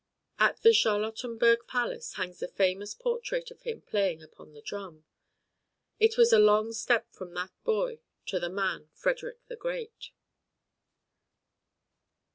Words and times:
At 0.39 0.63
the 0.63 0.73
Charlottenburg 0.73 1.67
Palace 1.67 2.13
hangs 2.13 2.39
the 2.39 2.47
famous 2.47 2.95
portrait 2.95 3.51
of 3.51 3.61
him 3.61 3.81
playing 3.83 4.23
upon 4.23 4.51
the 4.51 4.61
drum. 4.63 5.05
It 5.99 6.17
was 6.17 6.33
a 6.33 6.39
long 6.39 6.73
step 6.73 7.11
from 7.13 7.35
that 7.35 7.51
boy 7.63 7.99
to 8.25 8.39
the 8.39 8.49
man 8.49 8.89
Frederick 8.95 9.45
the 9.47 9.55
Great. 9.57 10.09